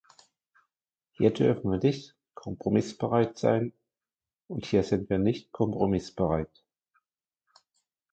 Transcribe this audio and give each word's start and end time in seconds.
Hier 1.11 1.31
dürfen 1.31 1.69
wir 1.69 1.77
nicht 1.77 2.15
kompromissbereit 2.33 3.37
sein 3.37 3.71
und 4.47 4.65
hier 4.65 4.81
sind 4.81 5.11
wir 5.11 5.19
nicht 5.19 5.51
kompromissbereit! 5.51 6.63